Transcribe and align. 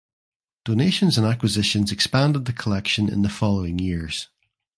Donations 0.65 1.15
and 1.19 1.27
acquisitions 1.27 1.91
expanded 1.91 2.45
the 2.45 2.53
collection 2.53 3.07
in 3.07 3.21
the 3.21 3.29
following 3.29 3.77
years. 3.77 4.29